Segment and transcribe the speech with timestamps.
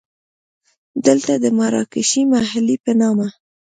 [1.05, 3.27] دلته د مراکشي محلې په نامه.